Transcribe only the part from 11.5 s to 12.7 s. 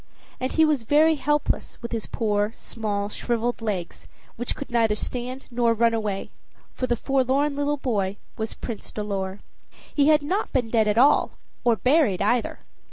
or buried either.